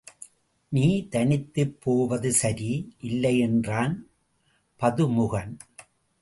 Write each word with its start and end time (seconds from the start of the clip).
நீ 0.71 1.07
தனித்துப் 1.07 1.81
போவது 1.81 2.31
சரி 2.31 2.71
இல்லை 3.01 3.39
என்றான் 3.39 4.07
பதுமுகன். 4.81 5.53